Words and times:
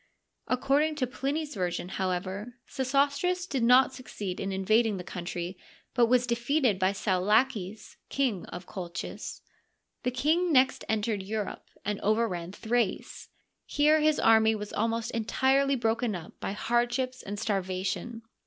According 0.47 0.95
to 0.95 1.05
Pliny's 1.05 1.53
version, 1.53 1.89
however, 1.89 2.55
Sesostris.did 2.65 3.61
not 3.61 3.93
succeed 3.93 4.39
in 4.39 4.51
invading 4.51 4.97
the 4.97 5.03
country, 5.03 5.59
but 5.93 6.07
was 6.07 6.25
defeated 6.25 6.79
by 6.79 6.91
Saulaces, 6.91 7.97
King 8.09 8.47
of 8.47 8.65
Colchis. 8.65 9.41
The 10.01 10.09
king 10.09 10.51
next 10.51 10.83
entered 10.89 11.21
Europe, 11.21 11.69
and 11.85 11.99
overran 11.99 12.51
Thrace. 12.51 13.29
Here 13.67 13.99
his 14.01 14.19
army 14.19 14.55
was 14.55 14.73
almost 14.73 15.11
entirely 15.11 15.75
broken 15.75 16.15
up 16.15 16.33
by 16.39 16.53
hardships 16.53 17.21
and 17.21 17.37
starvation. 17.37 18.23